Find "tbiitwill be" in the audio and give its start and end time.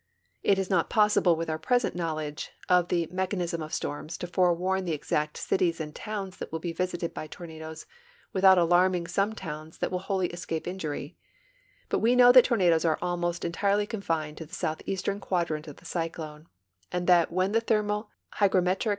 6.37-6.73